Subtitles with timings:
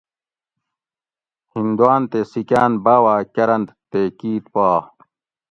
[1.53, 4.67] ھندوان تے سیکھۤان باوا کرنت تے کیت پا